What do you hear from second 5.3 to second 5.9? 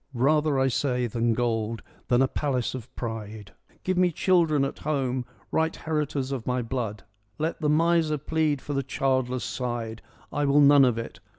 right